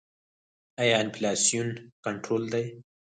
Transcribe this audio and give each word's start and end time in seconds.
آیا 0.81 0.95
انفلاسیون 1.03 1.69
کنټرول 2.03 2.43
دی؟ 2.53 2.63